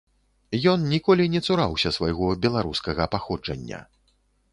[0.71, 3.79] Ён ніколі не цураўся свайго беларускага паходжання.